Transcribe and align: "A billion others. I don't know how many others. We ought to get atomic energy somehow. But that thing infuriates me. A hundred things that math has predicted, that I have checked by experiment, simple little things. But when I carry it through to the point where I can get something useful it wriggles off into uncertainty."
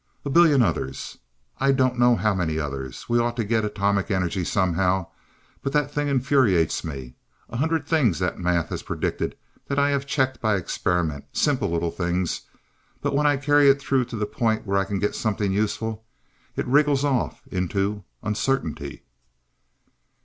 "A 0.25 0.31
billion 0.31 0.63
others. 0.63 1.19
I 1.59 1.71
don't 1.71 1.99
know 1.99 2.15
how 2.15 2.33
many 2.33 2.57
others. 2.57 3.07
We 3.07 3.19
ought 3.19 3.35
to 3.35 3.43
get 3.43 3.63
atomic 3.63 4.09
energy 4.09 4.43
somehow. 4.43 5.11
But 5.61 5.73
that 5.73 5.91
thing 5.91 6.07
infuriates 6.07 6.83
me. 6.83 7.13
A 7.49 7.57
hundred 7.57 7.85
things 7.85 8.17
that 8.17 8.39
math 8.39 8.69
has 8.69 8.81
predicted, 8.81 9.37
that 9.67 9.77
I 9.77 9.91
have 9.91 10.07
checked 10.07 10.41
by 10.41 10.55
experiment, 10.55 11.25
simple 11.33 11.69
little 11.69 11.91
things. 11.91 12.41
But 12.99 13.13
when 13.13 13.27
I 13.27 13.37
carry 13.37 13.69
it 13.69 13.79
through 13.79 14.05
to 14.05 14.15
the 14.15 14.25
point 14.25 14.65
where 14.65 14.79
I 14.79 14.85
can 14.85 14.97
get 14.97 15.13
something 15.13 15.51
useful 15.51 16.03
it 16.55 16.65
wriggles 16.65 17.05
off 17.05 17.43
into 17.51 18.03
uncertainty." 18.23 19.03